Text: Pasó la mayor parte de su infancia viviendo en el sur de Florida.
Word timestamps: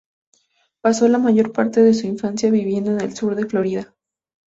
Pasó 0.81 1.07
la 1.07 1.19
mayor 1.19 1.51
parte 1.53 1.83
de 1.83 1.93
su 1.93 2.07
infancia 2.07 2.49
viviendo 2.49 2.89
en 2.89 3.01
el 3.01 3.13
sur 3.15 3.35
de 3.35 3.45
Florida. 3.45 3.93